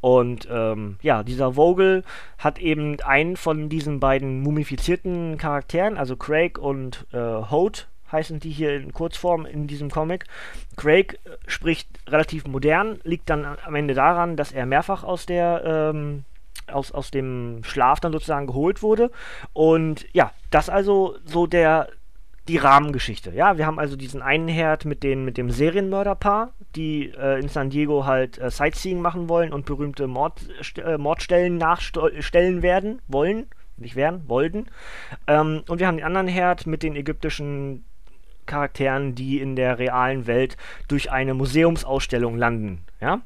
Und 0.00 0.46
ähm, 0.50 0.98
ja, 1.02 1.22
dieser 1.22 1.54
Vogel 1.54 2.04
hat 2.38 2.58
eben 2.58 3.00
einen 3.00 3.36
von 3.36 3.68
diesen 3.68 3.98
beiden 3.98 4.40
mumifizierten 4.42 5.36
Charakteren, 5.38 5.96
also 5.96 6.16
Craig 6.16 6.58
und 6.58 7.06
äh, 7.12 7.18
Holt, 7.18 7.88
heißen 8.10 8.40
die 8.40 8.50
hier 8.50 8.76
in 8.76 8.92
Kurzform 8.92 9.46
in 9.46 9.66
diesem 9.66 9.90
Comic. 9.90 10.24
Craig 10.76 11.18
äh, 11.24 11.30
spricht 11.46 11.88
relativ 12.08 12.46
modern, 12.46 13.00
liegt 13.04 13.30
dann 13.30 13.44
am 13.44 13.74
Ende 13.74 13.94
daran, 13.94 14.36
dass 14.36 14.52
er 14.52 14.66
mehrfach 14.66 15.04
aus 15.04 15.26
der 15.26 15.62
ähm, 15.64 16.24
aus, 16.66 16.92
aus 16.92 17.10
dem 17.10 17.60
Schlaf 17.62 18.00
dann 18.00 18.12
sozusagen 18.12 18.46
geholt 18.46 18.82
wurde. 18.82 19.10
Und 19.52 20.06
ja, 20.12 20.32
das 20.50 20.68
also 20.68 21.16
so 21.24 21.46
der 21.46 21.88
die 22.46 22.56
Rahmengeschichte. 22.56 23.30
Ja, 23.34 23.58
wir 23.58 23.66
haben 23.66 23.78
also 23.78 23.94
diesen 23.94 24.22
einen 24.22 24.48
Herd 24.48 24.86
mit, 24.86 25.02
den, 25.02 25.24
mit 25.26 25.36
dem 25.36 25.50
Serienmörderpaar, 25.50 26.52
die 26.74 27.12
äh, 27.12 27.38
in 27.38 27.48
San 27.48 27.68
Diego 27.68 28.06
halt 28.06 28.38
äh, 28.38 28.50
Sightseeing 28.50 29.02
machen 29.02 29.28
wollen 29.28 29.52
und 29.52 29.66
berühmte 29.66 30.06
Mord, 30.06 30.40
äh, 30.78 30.96
Mordstellen 30.96 31.58
nachstellen 31.58 32.62
werden 32.62 33.02
wollen 33.06 33.46
nicht 33.80 33.96
werden, 33.96 34.28
wollten. 34.28 34.66
Ähm, 35.26 35.62
und 35.68 35.78
wir 35.78 35.86
haben 35.86 35.96
den 35.96 36.06
anderen 36.06 36.28
Herd 36.28 36.66
mit 36.66 36.82
den 36.82 36.96
ägyptischen 36.96 37.84
Charakteren, 38.48 39.14
die 39.14 39.40
in 39.40 39.54
der 39.54 39.78
realen 39.78 40.26
Welt 40.26 40.56
durch 40.88 41.12
eine 41.12 41.34
Museumsausstellung 41.34 42.36
landen. 42.36 42.82
Ja? 43.00 43.20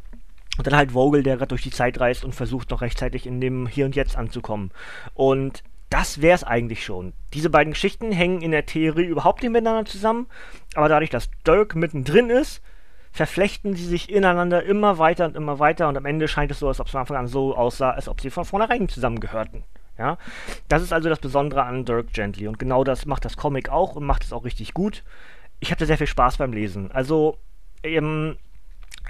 Und 0.59 0.67
dann 0.67 0.77
halt 0.77 0.93
Vogel, 0.93 1.23
der 1.23 1.37
gerade 1.37 1.49
durch 1.49 1.63
die 1.63 1.71
Zeit 1.71 1.99
reist 1.99 2.25
und 2.25 2.35
versucht 2.35 2.71
noch 2.71 2.83
rechtzeitig 2.83 3.27
in 3.27 3.41
dem 3.41 3.67
Hier 3.67 3.87
und 3.87 3.97
Jetzt 3.97 4.19
anzukommen. 4.19 4.71
Und 5.15 5.63
das 5.89 6.21
wäre 6.21 6.35
es 6.35 6.45
eigentlich 6.45 6.85
schon. 6.85 7.13
Diese 7.33 7.51
beiden 7.51 7.73
Geschichten 7.73 8.13
hängen 8.13 8.43
in 8.43 8.51
der 8.51 8.67
Theorie 8.67 9.05
überhaupt 9.05 9.43
nicht 9.43 9.53
miteinander 9.53 9.85
zusammen, 9.85 10.27
aber 10.75 10.89
dadurch, 10.89 11.11
dass 11.11 11.31
Dirk 11.47 11.75
mittendrin 11.75 12.31
ist, 12.31 12.63
verflechten 13.13 13.77
sie 13.77 13.85
sich 13.85 14.11
ineinander 14.11 14.63
immer 14.63 14.97
weiter 14.97 15.27
und 15.27 15.37
immer 15.37 15.59
weiter 15.59 15.89
und 15.89 15.97
am 15.99 16.07
Ende 16.07 16.29
scheint 16.29 16.51
es 16.51 16.59
so, 16.61 16.69
als 16.69 16.81
ob 16.81 16.87
es 16.87 16.93
von 16.93 17.01
Anfang 17.01 17.19
an 17.19 17.27
so 17.27 17.55
aussah, 17.55 17.91
als 17.91 18.09
ob 18.09 18.21
sie 18.23 18.31
von 18.31 18.47
vornherein 18.47 18.89
zusammengehörten. 18.89 19.65
Ja, 20.03 20.19
das 20.67 20.83
ist 20.83 20.93
also 20.93 21.09
das 21.09 21.21
Besondere 21.21 21.63
an 21.63 21.85
Dirk 21.85 22.13
Gently 22.13 22.49
und 22.49 22.59
genau 22.59 22.83
das 22.83 23.07
macht 23.07 23.25
das 23.25 23.37
Comic 23.37 23.69
auch 23.69 23.95
und 23.95 24.05
macht 24.05 24.25
es 24.25 24.33
auch 24.33 24.45
richtig 24.45 24.75
gut. 24.75 25.05
Ich 25.61 25.71
hatte 25.71 25.87
sehr 25.87 25.97
viel 25.97 26.09
Spaß 26.09 26.39
beim 26.39 26.53
Lesen. 26.53 26.91
Also, 26.91 27.39
ähm, 27.85 28.37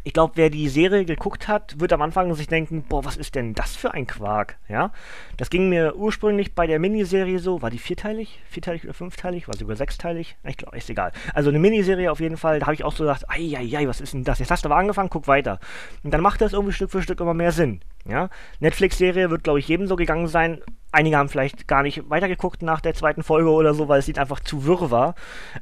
ich 0.04 0.12
glaube, 0.12 0.32
wer 0.34 0.50
die 0.50 0.68
Serie 0.68 1.04
geguckt 1.04 1.48
hat, 1.48 1.78
wird 1.80 1.92
am 1.92 2.02
Anfang 2.02 2.34
sich 2.34 2.48
denken, 2.48 2.82
boah, 2.88 3.04
was 3.04 3.16
ist 3.16 3.36
denn 3.36 3.54
das 3.54 3.76
für 3.76 3.94
ein 3.94 4.06
Quark, 4.06 4.58
ja? 4.68 4.90
Das 5.36 5.48
ging 5.48 5.68
mir 5.68 5.96
ursprünglich 5.96 6.54
bei 6.54 6.66
der 6.66 6.78
Miniserie 6.78 7.38
so, 7.38 7.62
war 7.62 7.70
die 7.70 7.78
vierteilig? 7.78 8.40
Vierteilig 8.50 8.84
oder 8.84 8.94
fünfteilig? 8.94 9.48
War 9.48 9.56
sogar 9.56 9.76
sechsteilig? 9.76 10.36
Ich 10.44 10.56
glaube, 10.56 10.76
ist 10.76 10.90
egal. 10.90 11.12
Also 11.32 11.50
eine 11.50 11.58
Miniserie 11.58 12.10
auf 12.10 12.20
jeden 12.20 12.36
Fall, 12.36 12.58
da 12.58 12.66
habe 12.66 12.74
ich 12.74 12.84
auch 12.84 12.92
so 12.92 13.04
gedacht, 13.04 13.24
ei, 13.28 13.86
was 13.86 14.00
ist 14.00 14.12
denn 14.12 14.24
das? 14.24 14.40
Jetzt 14.40 14.50
hast 14.50 14.64
du 14.64 14.68
aber 14.68 14.76
angefangen, 14.76 15.08
guck 15.08 15.28
weiter. 15.28 15.58
Und 16.02 16.12
dann 16.12 16.20
macht 16.20 16.40
das 16.40 16.52
irgendwie 16.52 16.74
Stück 16.74 16.90
für 16.90 17.00
Stück 17.00 17.20
immer 17.20 17.34
mehr 17.34 17.52
Sinn, 17.52 17.80
ja? 18.04 18.28
Netflix-Serie 18.58 19.30
wird, 19.30 19.44
glaube 19.44 19.60
ich, 19.60 19.68
jedem 19.68 19.86
so 19.86 19.96
gegangen 19.96 20.26
sein. 20.26 20.60
Einige 20.92 21.16
haben 21.16 21.28
vielleicht 21.28 21.66
gar 21.66 21.82
nicht 21.82 22.08
weitergeguckt 22.08 22.62
nach 22.62 22.80
der 22.80 22.94
zweiten 22.94 23.22
Folge 23.22 23.50
oder 23.50 23.74
so, 23.74 23.88
weil 23.88 23.98
es 23.98 24.08
ihnen 24.08 24.18
einfach 24.18 24.40
zu 24.40 24.64
wirr 24.66 24.90
war. 24.90 25.14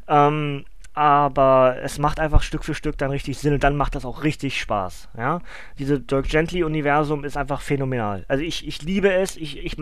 Ähm, 0.09 0.65
aber 0.93 1.77
es 1.83 1.99
macht 1.99 2.19
einfach 2.19 2.43
Stück 2.43 2.65
für 2.65 2.75
Stück 2.75 2.99
dann 2.99 3.11
richtig 3.11 3.39
Sinn 3.39 3.55
und 3.55 3.63
dann 3.63 3.77
macht 3.77 3.95
das 3.95 4.05
auch 4.05 4.25
richtig 4.25 4.61
Spaß. 4.61 5.09
Ja? 5.17 5.41
Diese 5.79 6.01
Dirk 6.01 6.29
Gently-Universum 6.29 7.25
ist 7.25 7.37
einfach 7.37 7.61
phänomenal. 7.61 8.25
Also 8.29 8.43
ich, 8.43 8.67
ich 8.67 8.83
liebe 8.83 9.13
es, 9.13 9.37
ich, 9.37 9.65
ich, 9.65 9.77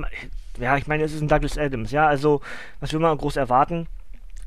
ja, 0.60 0.76
ich 0.76 0.86
meine, 0.86 1.04
es 1.04 1.14
ist 1.14 1.22
ein 1.22 1.28
Douglas 1.28 1.56
Adams, 1.56 1.92
ja, 1.92 2.06
also 2.06 2.42
was 2.80 2.92
will 2.92 3.00
man 3.00 3.16
groß 3.16 3.36
erwarten? 3.36 3.86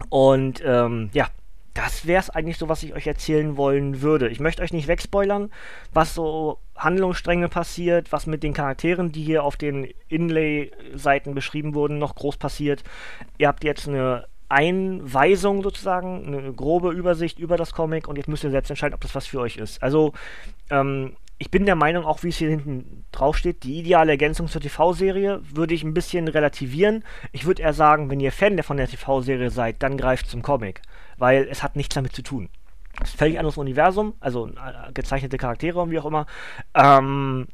Und 0.09 0.61
ähm, 0.63 1.09
ja, 1.13 1.27
das 1.73 2.05
wäre 2.05 2.19
es 2.19 2.29
eigentlich 2.29 2.57
so, 2.57 2.69
was 2.69 2.83
ich 2.83 2.93
euch 2.93 3.07
erzählen 3.07 3.57
wollen 3.57 4.01
würde. 4.01 4.29
Ich 4.29 4.39
möchte 4.39 4.61
euch 4.61 4.73
nicht 4.73 4.87
wegspoilern, 4.87 5.51
was 5.93 6.13
so 6.13 6.59
Handlungsstränge 6.75 7.49
passiert, 7.49 8.11
was 8.11 8.27
mit 8.27 8.43
den 8.43 8.53
Charakteren, 8.53 9.11
die 9.11 9.23
hier 9.23 9.43
auf 9.43 9.55
den 9.55 9.87
Inlay-Seiten 10.09 11.33
beschrieben 11.33 11.73
wurden, 11.73 11.97
noch 11.97 12.15
groß 12.15 12.37
passiert. 12.37 12.83
Ihr 13.37 13.47
habt 13.47 13.63
jetzt 13.63 13.87
eine 13.87 14.27
Einweisung 14.49 15.63
sozusagen, 15.63 16.27
eine 16.27 16.53
grobe 16.53 16.91
Übersicht 16.91 17.39
über 17.39 17.55
das 17.55 17.71
Comic 17.71 18.07
und 18.07 18.17
jetzt 18.17 18.27
müsst 18.27 18.43
ihr 18.43 18.51
selbst 18.51 18.69
entscheiden, 18.69 18.95
ob 18.95 19.01
das 19.01 19.15
was 19.15 19.27
für 19.27 19.39
euch 19.39 19.55
ist. 19.55 19.81
Also, 19.81 20.11
ähm, 20.69 21.15
ich 21.41 21.49
bin 21.49 21.65
der 21.65 21.75
Meinung, 21.75 22.05
auch 22.05 22.21
wie 22.21 22.29
es 22.29 22.37
hier 22.37 22.49
hinten 22.49 23.03
drauf 23.11 23.35
steht, 23.35 23.63
die 23.63 23.79
ideale 23.79 24.11
Ergänzung 24.11 24.47
zur 24.47 24.61
TV-Serie 24.61 25.41
würde 25.43 25.73
ich 25.73 25.83
ein 25.83 25.95
bisschen 25.95 26.27
relativieren. 26.27 27.03
Ich 27.31 27.47
würde 27.47 27.63
eher 27.63 27.73
sagen, 27.73 28.11
wenn 28.11 28.19
ihr 28.19 28.31
Fan 28.31 28.61
von 28.61 28.77
der 28.77 28.87
TV-Serie 28.87 29.49
seid, 29.49 29.81
dann 29.81 29.97
greift 29.97 30.27
zum 30.27 30.43
Comic, 30.43 30.83
weil 31.21 31.47
es 31.49 31.63
hat 31.63 31.77
nichts 31.77 31.95
damit 31.95 32.13
zu 32.13 32.23
tun. 32.23 32.49
Es 33.01 33.09
ist 33.09 33.15
ein 33.15 33.19
völlig 33.19 33.39
anderes 33.39 33.57
Universum, 33.57 34.15
also 34.19 34.47
äh, 34.47 34.91
gezeichnete 34.93 35.37
Charaktere 35.37 35.79
und 35.79 35.91
wie 35.91 35.99
auch 35.99 36.05
immer. 36.05 36.25
Ähm, 36.73 37.47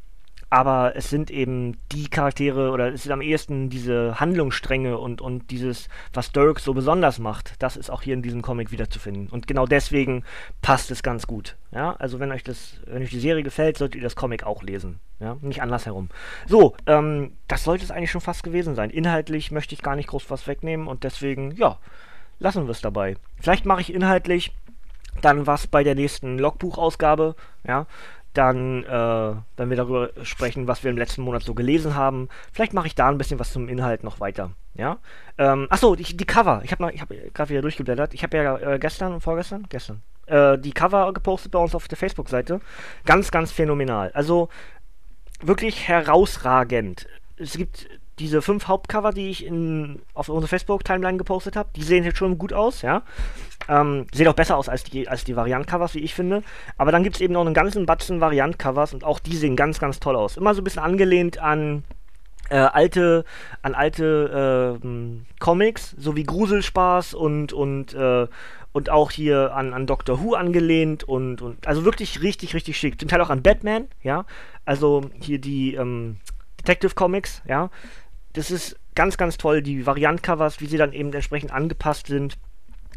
aber 0.49 0.95
es 0.95 1.09
sind 1.09 1.29
eben 1.29 1.77
die 1.91 2.09
Charaktere 2.09 2.71
oder 2.71 2.93
es 2.93 3.03
sind 3.03 3.11
am 3.11 3.21
ehesten 3.21 3.69
diese 3.69 4.17
Handlungsstränge 4.19 4.97
und, 4.97 5.19
und 5.19 5.51
dieses, 5.51 5.89
was 6.13 6.31
Dirk 6.31 6.61
so 6.61 6.73
besonders 6.73 7.19
macht, 7.19 7.55
das 7.59 7.75
ist 7.75 7.89
auch 7.89 8.01
hier 8.01 8.13
in 8.13 8.21
diesem 8.21 8.41
Comic 8.41 8.71
wiederzufinden. 8.71 9.27
Und 9.27 9.45
genau 9.45 9.65
deswegen 9.65 10.23
passt 10.61 10.89
es 10.89 11.03
ganz 11.03 11.27
gut. 11.27 11.57
Ja, 11.71 11.97
also 11.99 12.19
wenn 12.21 12.31
euch 12.31 12.45
das, 12.45 12.79
wenn 12.85 13.03
euch 13.03 13.09
die 13.09 13.19
Serie 13.19 13.43
gefällt, 13.43 13.77
solltet 13.77 13.95
ihr 13.95 14.03
das 14.03 14.15
Comic 14.15 14.45
auch 14.45 14.63
lesen. 14.63 14.99
Ja, 15.19 15.35
nicht 15.41 15.61
andersherum. 15.61 16.09
So, 16.47 16.77
ähm, 16.85 17.33
das 17.49 17.65
sollte 17.65 17.83
es 17.83 17.91
eigentlich 17.91 18.11
schon 18.11 18.21
fast 18.21 18.43
gewesen 18.43 18.75
sein. 18.75 18.89
Inhaltlich 18.89 19.51
möchte 19.51 19.75
ich 19.75 19.81
gar 19.81 19.97
nicht 19.97 20.07
groß 20.07 20.29
was 20.29 20.47
wegnehmen 20.47 20.87
und 20.87 21.03
deswegen, 21.03 21.51
ja, 21.51 21.77
lassen 22.39 22.65
wir 22.65 22.71
es 22.71 22.81
dabei. 22.81 23.15
Vielleicht 23.39 23.65
mache 23.65 23.81
ich 23.81 23.93
inhaltlich 23.93 24.53
dann 25.21 25.47
was 25.47 25.67
bei 25.67 25.83
der 25.83 25.95
nächsten 25.95 26.37
Logbuchausgabe, 26.37 27.35
ja, 27.65 27.87
dann, 28.33 28.83
äh, 28.83 29.35
wenn 29.57 29.69
wir 29.69 29.77
darüber 29.77 30.11
sprechen, 30.21 30.67
was 30.67 30.83
wir 30.83 30.91
im 30.91 30.97
letzten 30.97 31.23
Monat 31.23 31.41
so 31.41 31.55
gelesen 31.55 31.95
haben, 31.95 32.29
vielleicht 32.53 32.73
mache 32.73 32.87
ich 32.87 32.93
da 32.93 33.09
ein 33.09 33.17
bisschen 33.17 33.39
was 33.39 33.51
zum 33.51 33.67
Inhalt 33.67 34.03
noch 34.03 34.19
weiter. 34.19 34.51
Ja. 34.75 34.99
Ähm, 35.39 35.65
achso, 35.71 35.95
die, 35.95 36.03
die 36.03 36.25
Cover. 36.25 36.61
Ich 36.63 36.71
habe 36.71 36.85
hab 36.85 37.09
gerade 37.09 37.49
wieder 37.49 37.61
durchgeblättert. 37.63 38.13
Ich 38.13 38.21
habe 38.21 38.37
ja 38.37 38.57
äh, 38.57 38.79
gestern 38.79 39.13
und 39.13 39.21
vorgestern, 39.21 39.65
gestern, 39.69 40.03
äh, 40.27 40.57
die 40.59 40.71
Cover 40.71 41.11
gepostet 41.13 41.51
bei 41.51 41.59
uns 41.59 41.73
auf 41.73 41.87
der 41.87 41.97
Facebook-Seite. 41.97 42.61
Ganz, 43.05 43.31
ganz 43.31 43.51
phänomenal. 43.51 44.11
Also 44.13 44.49
wirklich 45.41 45.87
herausragend. 45.87 47.07
Es 47.37 47.57
gibt 47.57 47.89
diese 48.19 48.41
fünf 48.41 48.67
Hauptcover, 48.67 49.11
die 49.11 49.29
ich 49.29 49.45
in, 49.45 50.01
auf 50.13 50.29
unsere 50.29 50.47
Facebook-Timeline 50.47 51.17
gepostet 51.17 51.55
habe, 51.55 51.69
die 51.75 51.83
sehen 51.83 52.03
jetzt 52.03 52.17
schon 52.17 52.37
gut 52.37 52.51
aus, 52.53 52.81
ja. 52.81 53.03
Ähm, 53.69 54.07
sehen 54.13 54.27
auch 54.27 54.33
besser 54.33 54.57
aus 54.57 54.69
als 54.69 54.83
die, 54.83 55.07
als 55.07 55.23
die 55.23 55.35
Variant-Covers, 55.35 55.93
wie 55.93 55.99
ich 55.99 56.15
finde. 56.15 56.43
Aber 56.77 56.91
dann 56.91 57.03
gibt 57.03 57.17
es 57.17 57.21
eben 57.21 57.33
noch 57.33 57.45
einen 57.45 57.53
ganzen 57.53 57.85
Batzen 57.85 58.19
Variant-Covers 58.19 58.93
und 58.93 59.03
auch 59.03 59.19
die 59.19 59.35
sehen 59.35 59.55
ganz, 59.55 59.79
ganz 59.79 59.99
toll 59.99 60.15
aus. 60.15 60.37
Immer 60.37 60.55
so 60.55 60.61
ein 60.61 60.63
bisschen 60.63 60.81
angelehnt 60.81 61.37
an 61.37 61.83
äh, 62.49 62.55
alte, 62.55 63.23
an 63.61 63.75
alte 63.75 64.79
äh, 64.81 64.87
Comics, 65.39 65.95
so 65.97 66.15
wie 66.15 66.23
Gruselspaß 66.23 67.13
und, 67.13 67.53
und, 67.53 67.93
äh, 67.93 68.27
und 68.71 68.89
auch 68.89 69.11
hier 69.11 69.53
an, 69.53 69.73
an 69.73 69.85
Doctor 69.85 70.23
Who 70.23 70.33
angelehnt 70.33 71.03
und, 71.03 71.41
und 71.41 71.67
also 71.67 71.85
wirklich 71.85 72.23
richtig, 72.23 72.55
richtig 72.55 72.77
schick. 72.77 72.99
Zum 72.99 73.09
Teil 73.09 73.21
auch 73.21 73.29
an 73.29 73.43
Batman, 73.43 73.87
ja. 74.01 74.25
Also 74.65 75.01
hier 75.19 75.39
die 75.39 75.75
ähm, 75.75 76.17
Detective 76.59 76.95
Comics, 76.95 77.43
ja 77.47 77.69
das 78.33 78.51
ist 78.51 78.79
ganz, 78.95 79.17
ganz 79.17 79.37
toll, 79.37 79.61
die 79.61 79.85
Variant-Covers, 79.85 80.59
wie 80.61 80.67
sie 80.67 80.77
dann 80.77 80.93
eben 80.93 81.13
entsprechend 81.13 81.51
angepasst 81.51 82.07
sind 82.07 82.37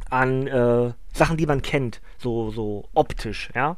an 0.09 0.47
äh, 0.47 0.93
Sachen, 1.12 1.37
die 1.37 1.47
man 1.47 1.62
kennt, 1.62 2.00
so, 2.19 2.50
so 2.50 2.88
optisch, 2.95 3.50
ja. 3.55 3.76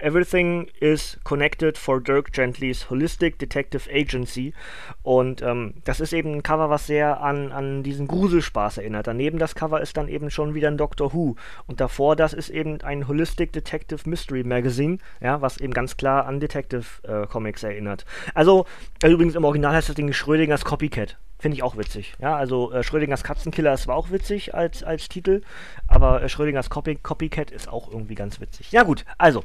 Everything 0.00 0.68
is 0.80 1.18
connected 1.24 1.76
for 1.76 2.00
Dirk 2.00 2.32
Gentlys 2.32 2.88
Holistic 2.90 3.38
Detective 3.38 3.90
Agency 3.90 4.54
und 5.02 5.42
ähm, 5.42 5.74
das 5.84 6.00
ist 6.00 6.12
eben 6.12 6.34
ein 6.34 6.42
Cover, 6.42 6.70
was 6.70 6.86
sehr 6.86 7.20
an, 7.20 7.52
an 7.52 7.82
diesen 7.82 8.06
Gruselspaß 8.06 8.78
erinnert. 8.78 9.06
Daneben 9.06 9.38
das 9.38 9.54
Cover 9.54 9.80
ist 9.80 9.96
dann 9.96 10.08
eben 10.08 10.30
schon 10.30 10.54
wieder 10.54 10.68
ein 10.68 10.78
Doctor 10.78 11.12
Who 11.12 11.36
und 11.66 11.80
davor 11.80 12.16
das 12.16 12.32
ist 12.32 12.50
eben 12.50 12.80
ein 12.82 13.08
Holistic 13.08 13.52
Detective 13.52 14.08
Mystery 14.08 14.44
Magazine, 14.44 14.98
ja, 15.20 15.40
was 15.40 15.58
eben 15.58 15.72
ganz 15.72 15.96
klar 15.96 16.26
an 16.26 16.40
Detective 16.40 16.84
äh, 17.02 17.26
Comics 17.26 17.62
erinnert. 17.62 18.04
Also, 18.34 18.66
äh, 19.02 19.08
übrigens 19.08 19.34
im 19.34 19.44
Original 19.44 19.74
heißt 19.74 19.88
das 19.88 19.96
Ding 19.96 20.12
Schrödingers 20.12 20.64
Copycat. 20.64 21.16
Finde 21.40 21.56
ich 21.56 21.62
auch 21.62 21.76
witzig. 21.78 22.14
Ja, 22.20 22.36
also 22.36 22.70
äh, 22.70 22.82
Schrödingers 22.82 23.24
Katzenkiller 23.24 23.72
ist 23.72 23.84
zwar 23.84 23.96
auch 23.96 24.10
witzig 24.10 24.54
als, 24.54 24.82
als 24.82 25.08
Titel, 25.08 25.40
aber 25.88 26.22
äh, 26.22 26.28
Schrödingers 26.28 26.68
Copy 26.68 26.96
Copycat 26.96 27.50
ist 27.50 27.66
auch 27.68 27.90
irgendwie 27.90 28.14
ganz 28.14 28.40
witzig. 28.40 28.70
Ja 28.72 28.82
gut, 28.82 29.06
also, 29.16 29.42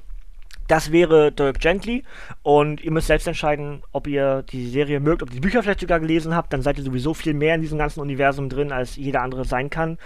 das 0.68 0.92
wäre 0.92 1.32
Dirk 1.32 1.60
Gently 1.60 2.04
und 2.44 2.82
ihr 2.82 2.92
müsst 2.92 3.08
selbst 3.08 3.28
entscheiden, 3.28 3.82
ob 3.94 4.08
ihr 4.08 4.44
die 4.44 4.68
Serie 4.68 5.00
mögt, 5.00 5.24
ob 5.24 5.30
ihr 5.30 5.36
die 5.36 5.40
Bücher 5.40 5.64
vielleicht 5.64 5.80
sogar 5.80 6.02
gelesen 6.02 6.36
habt, 6.36 6.52
dann 6.52 6.62
seid 6.62 6.78
ihr 6.78 6.84
sowieso 6.84 7.14
viel 7.14 7.34
mehr 7.34 7.56
in 7.56 7.62
diesem 7.62 7.78
ganzen 7.78 8.02
Universum 8.02 8.50
drin, 8.50 8.74
als 8.74 8.98
jeder 8.98 9.22
andere 9.22 9.46
sein 9.46 9.70
kann. 9.70 9.98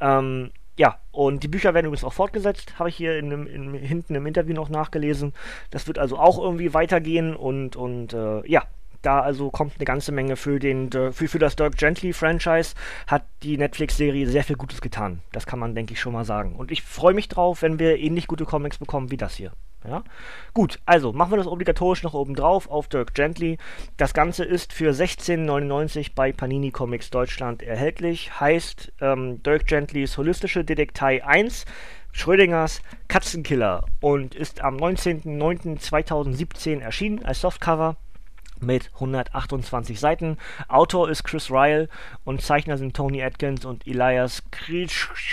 Ähm, 0.00 0.50
ja, 0.76 0.98
und 1.12 1.42
die 1.42 1.48
Bücher 1.48 1.72
werden 1.72 1.86
übrigens 1.86 2.04
auch 2.04 2.12
fortgesetzt, 2.12 2.78
habe 2.78 2.90
ich 2.90 2.96
hier 2.96 3.18
in, 3.18 3.46
in, 3.46 3.74
hinten 3.74 4.14
im 4.14 4.26
Interview 4.26 4.54
noch 4.54 4.68
nachgelesen. 4.68 5.32
Das 5.70 5.86
wird 5.86 5.98
also 5.98 6.18
auch 6.18 6.38
irgendwie 6.38 6.74
weitergehen 6.74 7.34
und, 7.34 7.74
und 7.74 8.12
äh, 8.12 8.46
ja, 8.46 8.64
da 9.02 9.20
also 9.20 9.50
kommt 9.50 9.74
eine 9.76 9.84
ganze 9.84 10.12
Menge 10.12 10.36
für, 10.36 10.58
den, 10.58 10.90
für, 10.90 11.12
für 11.12 11.38
das 11.38 11.56
Dirk 11.56 11.76
Gently-Franchise, 11.76 12.74
hat 13.06 13.24
die 13.42 13.56
Netflix-Serie 13.56 14.26
sehr 14.26 14.44
viel 14.44 14.56
Gutes 14.56 14.80
getan. 14.80 15.20
Das 15.32 15.46
kann 15.46 15.58
man, 15.58 15.74
denke 15.74 15.92
ich, 15.92 16.00
schon 16.00 16.12
mal 16.12 16.24
sagen. 16.24 16.56
Und 16.56 16.70
ich 16.70 16.82
freue 16.82 17.14
mich 17.14 17.28
drauf, 17.28 17.62
wenn 17.62 17.78
wir 17.78 17.98
ähnlich 17.98 18.26
gute 18.26 18.44
Comics 18.44 18.78
bekommen 18.78 19.10
wie 19.10 19.16
das 19.16 19.34
hier. 19.34 19.52
Ja? 19.84 20.02
Gut, 20.54 20.80
also 20.86 21.12
machen 21.12 21.32
wir 21.32 21.36
das 21.36 21.46
obligatorisch 21.46 22.02
noch 22.02 22.14
oben 22.14 22.34
drauf 22.34 22.68
auf 22.68 22.88
Dirk 22.88 23.14
Gently. 23.14 23.58
Das 23.96 24.12
Ganze 24.12 24.44
ist 24.44 24.72
für 24.72 24.90
16,99 24.90 26.10
bei 26.14 26.32
Panini 26.32 26.72
Comics 26.72 27.10
Deutschland 27.10 27.62
erhältlich. 27.62 28.40
Heißt 28.40 28.92
ähm, 29.00 29.42
Dirk 29.42 29.66
Gentlys 29.66 30.18
Holistische 30.18 30.64
Detektei 30.64 31.24
1. 31.24 31.64
Schrödingers 32.10 32.80
Katzenkiller 33.06 33.84
und 34.00 34.34
ist 34.34 34.62
am 34.62 34.76
19.09.2017 34.76 36.80
erschienen 36.80 37.24
als 37.24 37.42
Softcover 37.42 37.96
mit 38.60 38.90
128 38.94 39.98
Seiten. 39.98 40.38
Autor 40.68 41.10
ist 41.10 41.24
Chris 41.24 41.50
Ryle 41.50 41.88
und 42.24 42.42
Zeichner 42.42 42.76
sind 42.76 42.96
Tony 42.96 43.22
Atkins 43.22 43.64
und 43.64 43.86
Elias 43.86 44.42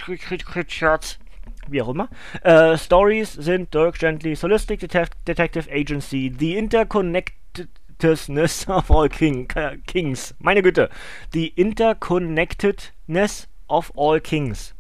Richards. 0.08 1.20
Wie 1.68 1.82
auch 1.82 1.90
immer. 1.90 2.10
Äh, 2.42 2.78
Stories 2.78 3.34
sind 3.34 3.74
Dirk 3.74 3.98
Gently, 3.98 4.36
Holistic 4.36 4.80
Detective 4.80 5.72
Agency, 5.72 6.32
The 6.38 6.58
Interconnected 6.58 7.70
Interconnectedness 7.98 8.68
of 8.68 8.92
all 8.92 9.10
King, 9.10 9.48
Kings. 9.88 10.34
Meine 10.40 10.62
Güte. 10.62 10.90
Die 11.34 11.48
Interconnectedness 11.50 13.48
of 13.68 13.92
all 13.96 14.20
Kings. 14.20 14.74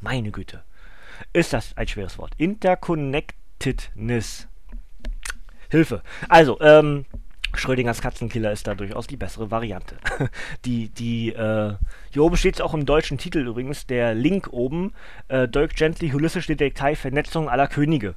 Meine 0.00 0.32
Güte. 0.32 0.64
Ist 1.32 1.52
das 1.52 1.76
ein 1.76 1.86
schweres 1.86 2.18
Wort. 2.18 2.32
Interconnectedness. 2.36 4.48
Hilfe. 5.70 6.02
Also, 6.28 6.60
ähm, 6.60 7.06
Schrödingers 7.54 8.00
Katzenkiller 8.00 8.52
ist 8.52 8.66
da 8.66 8.74
durchaus 8.74 9.06
die 9.06 9.16
bessere 9.16 9.50
Variante. 9.50 9.96
die, 10.64 10.88
die, 10.90 11.30
äh, 11.30 11.74
hier 12.10 12.22
oben 12.22 12.36
steht 12.36 12.56
es 12.56 12.60
auch 12.60 12.74
im 12.74 12.86
deutschen 12.86 13.18
Titel 13.18 13.46
übrigens, 13.46 13.86
der 13.86 14.14
Link 14.14 14.48
oben, 14.52 14.92
äh, 15.28 15.48
Dirk 15.48 15.74
Gently, 15.74 16.10
holistische 16.10 16.56
Detailvernetzung 16.56 17.48
aller 17.48 17.66
Könige. 17.66 18.14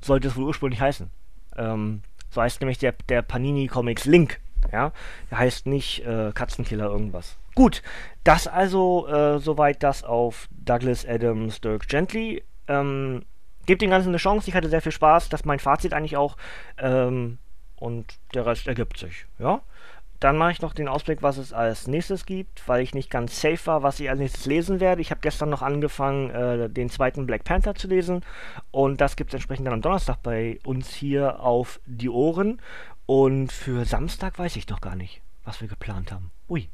Sollte 0.00 0.28
es 0.28 0.36
wohl 0.36 0.44
ursprünglich 0.44 0.80
heißen. 0.80 1.10
Ähm, 1.56 2.02
so 2.30 2.40
heißt 2.40 2.60
nämlich 2.60 2.78
der, 2.78 2.94
der 3.08 3.22
Panini 3.22 3.66
Comics 3.66 4.04
Link. 4.04 4.40
Ja, 4.72 4.92
der 5.30 5.38
heißt 5.38 5.66
nicht 5.66 6.04
äh, 6.06 6.30
Katzenkiller 6.32 6.86
irgendwas. 6.86 7.36
Gut, 7.54 7.82
das 8.24 8.46
also 8.46 9.06
äh, 9.08 9.38
soweit 9.38 9.82
das 9.82 10.04
auf 10.04 10.48
Douglas 10.50 11.06
Adams, 11.06 11.60
Dirk 11.60 11.88
Gently. 11.88 12.42
Ähm, 12.68 13.24
gebt 13.66 13.82
den 13.82 13.90
Ganzen 13.90 14.08
eine 14.08 14.18
Chance. 14.18 14.48
Ich 14.48 14.54
hatte 14.54 14.68
sehr 14.68 14.80
viel 14.80 14.92
Spaß. 14.92 15.28
Das 15.28 15.40
ist 15.40 15.46
mein 15.46 15.58
Fazit 15.58 15.92
eigentlich 15.92 16.16
auch. 16.16 16.36
Ähm, 16.78 17.38
und 17.82 18.18
der 18.34 18.46
Rest 18.46 18.68
ergibt 18.68 18.98
sich. 18.98 19.26
Ja. 19.38 19.60
Dann 20.20 20.36
mache 20.36 20.52
ich 20.52 20.62
noch 20.62 20.72
den 20.72 20.86
Ausblick, 20.86 21.20
was 21.20 21.36
es 21.36 21.52
als 21.52 21.88
nächstes 21.88 22.26
gibt, 22.26 22.68
weil 22.68 22.80
ich 22.80 22.94
nicht 22.94 23.10
ganz 23.10 23.40
safe 23.40 23.66
war, 23.66 23.82
was 23.82 23.98
ich 23.98 24.08
als 24.08 24.20
nächstes 24.20 24.46
lesen 24.46 24.78
werde. 24.78 25.00
Ich 25.00 25.10
habe 25.10 25.20
gestern 25.20 25.50
noch 25.50 25.62
angefangen, 25.62 26.30
äh, 26.30 26.70
den 26.70 26.90
zweiten 26.90 27.26
Black 27.26 27.42
Panther 27.42 27.74
zu 27.74 27.88
lesen 27.88 28.24
und 28.70 29.00
das 29.00 29.16
gibt 29.16 29.30
es 29.30 29.34
entsprechend 29.34 29.66
dann 29.66 29.74
am 29.74 29.82
Donnerstag 29.82 30.22
bei 30.22 30.60
uns 30.64 30.94
hier 30.94 31.40
auf 31.40 31.80
die 31.86 32.08
Ohren. 32.08 32.60
Und 33.06 33.50
für 33.50 33.84
Samstag 33.84 34.38
weiß 34.38 34.54
ich 34.54 34.68
noch 34.68 34.80
gar 34.80 34.94
nicht, 34.94 35.22
was 35.44 35.60
wir 35.60 35.66
geplant 35.66 36.12
haben. 36.12 36.30
Ui. 36.48 36.68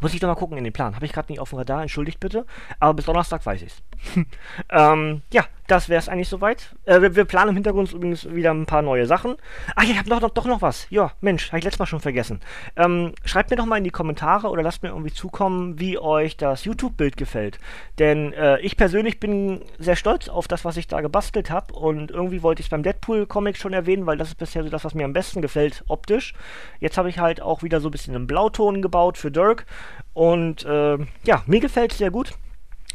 Muss 0.00 0.14
ich 0.14 0.20
doch 0.20 0.28
mal 0.28 0.36
gucken 0.36 0.56
in 0.56 0.62
den 0.62 0.72
Plan. 0.72 0.94
Habe 0.94 1.04
ich 1.04 1.12
gerade 1.12 1.32
nicht 1.32 1.40
auf 1.40 1.50
dem 1.50 1.58
Radar, 1.58 1.82
entschuldigt 1.82 2.20
bitte. 2.20 2.46
Aber 2.78 2.94
bis 2.94 3.06
Donnerstag 3.06 3.44
weiß 3.44 3.62
ich's. 3.62 3.82
ähm, 4.70 5.22
ja, 5.32 5.44
das 5.68 5.88
wäre 5.88 5.98
es 5.98 6.08
eigentlich 6.08 6.28
soweit. 6.28 6.74
Äh, 6.86 7.00
wir, 7.02 7.14
wir, 7.14 7.24
planen 7.26 7.50
im 7.50 7.54
Hintergrund 7.54 7.92
übrigens 7.92 8.28
wieder 8.28 8.52
ein 8.52 8.66
paar 8.66 8.82
neue 8.82 9.06
Sachen. 9.06 9.36
Ach, 9.76 9.84
ich 9.84 9.96
habe 9.96 10.08
doch, 10.08 10.18
doch, 10.18 10.30
doch 10.30 10.46
noch 10.46 10.62
was. 10.62 10.86
Ja, 10.90 11.12
Mensch, 11.20 11.48
habe 11.48 11.58
ich 11.58 11.64
letztes 11.64 11.78
Mal 11.78 11.86
schon 11.86 12.00
vergessen. 12.00 12.40
Ähm, 12.74 13.12
schreibt 13.24 13.50
mir 13.50 13.56
doch 13.56 13.66
mal 13.66 13.76
in 13.76 13.84
die 13.84 13.90
Kommentare 13.90 14.48
oder 14.48 14.62
lasst 14.62 14.82
mir 14.82 14.88
irgendwie 14.88 15.12
zukommen, 15.12 15.78
wie 15.78 15.98
euch 15.98 16.36
das 16.38 16.64
YouTube-Bild 16.64 17.16
gefällt. 17.16 17.58
Denn 17.98 18.32
äh, 18.32 18.58
ich 18.60 18.76
persönlich 18.78 19.20
bin 19.20 19.60
sehr 19.78 19.96
stolz 19.96 20.28
auf 20.28 20.48
das, 20.48 20.64
was 20.64 20.78
ich 20.78 20.88
da 20.88 21.02
gebastelt 21.02 21.50
habe. 21.50 21.74
Und 21.74 22.10
irgendwie 22.10 22.42
wollte 22.42 22.60
ich 22.60 22.66
es 22.66 22.70
beim 22.70 22.82
Deadpool-Comic 22.82 23.58
schon 23.58 23.74
erwähnen, 23.74 24.06
weil 24.06 24.16
das 24.16 24.28
ist 24.28 24.38
bisher 24.38 24.64
so 24.64 24.70
das, 24.70 24.84
was 24.84 24.94
mir 24.94 25.04
am 25.04 25.12
besten 25.12 25.42
gefällt, 25.42 25.84
optisch. 25.86 26.32
Jetzt 26.80 26.96
habe 26.96 27.10
ich 27.10 27.18
halt 27.18 27.42
auch 27.42 27.62
wieder 27.62 27.80
so 27.80 27.88
ein 27.88 27.92
bisschen 27.92 28.14
einen 28.14 28.26
Blauton 28.26 28.80
gebaut 28.80 29.18
für 29.18 29.30
Dirk. 29.30 29.66
Und 30.14 30.64
äh, 30.64 30.96
ja, 31.24 31.42
mir 31.46 31.60
gefällt 31.60 31.92
es 31.92 31.98
sehr 31.98 32.10
gut. 32.10 32.32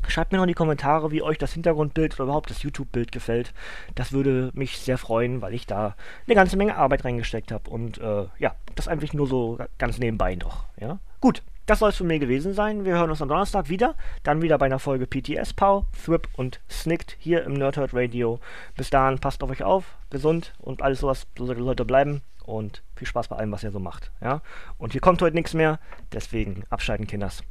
Schreibt 0.08 0.32
mir 0.32 0.38
noch 0.38 0.44
in 0.44 0.50
die 0.50 0.54
Kommentare, 0.54 1.12
wie 1.12 1.22
euch 1.22 1.38
das 1.38 1.54
Hintergrundbild 1.54 2.16
oder 2.16 2.26
überhaupt 2.26 2.50
das 2.50 2.64
YouTube-Bild 2.64 3.12
gefällt. 3.12 3.54
Das 3.96 4.12
würde 4.12 4.52
mich 4.54 4.78
sehr 4.78 4.98
freuen, 4.98 5.42
weil 5.42 5.54
ich 5.54 5.66
da 5.66 5.96
eine 6.26 6.36
ganze 6.36 6.58
Menge 6.58 6.76
Arbeit 6.76 7.06
reingesteckt 7.06 7.52
habe. 7.52 7.70
Und 7.70 7.98
äh, 8.00 8.26
ja, 8.40 8.56
das 8.76 8.88
einfach 8.88 9.14
nur 9.14 9.28
so 9.28 9.58
ganz 9.78 9.98
nebenbei 9.98 10.36
noch. 10.36 10.66
Ja? 10.80 11.00
Gut, 11.20 11.42
das 11.66 11.80
soll 11.80 11.90
es 11.90 11.98
von 11.98 12.08
mir 12.08 12.20
gewesen 12.20 12.54
sein. 12.54 12.84
Wir 12.84 12.96
hören 12.96 13.10
uns 13.10 13.22
am 13.22 13.30
Donnerstag 13.30 13.70
wieder. 13.70 13.96
Dann 14.24 14.42
wieder 14.42 14.58
bei 14.58 14.66
einer 14.66 14.80
Folge 14.80 15.08
PTS 15.08 15.54
Pow, 15.54 15.86
Thrip 16.04 16.28
und 16.34 16.60
Snicked 16.70 17.16
hier 17.20 17.44
im 17.46 17.54
Nerdhurt 17.54 17.94
Radio. 17.94 18.40
Bis 18.76 18.90
dahin, 18.90 19.20
passt 19.20 19.42
auf 19.44 19.50
euch 19.50 19.64
auf, 19.64 19.96
gesund 20.10 20.54
und 20.60 20.82
alles 20.82 21.00
sowas 21.00 21.26
sollte 21.38 21.86
bleiben. 21.86 22.22
Und 22.46 22.84
viel 22.98 23.08
Spaß 23.08 23.30
bei 23.30 23.38
allem, 23.38 23.54
was 23.54 23.64
ihr 23.64 23.72
so 23.72 23.80
macht. 23.80 24.12
Ja? 24.22 24.42
Und 24.78 24.92
hier 24.92 25.00
kommt 25.00 25.22
heute 25.22 25.36
nichts 25.36 25.54
mehr. 25.54 25.80
Deswegen 26.12 26.66
abschalten, 26.70 27.08
Kinders. 27.08 27.44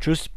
Tschüss. 0.00 0.30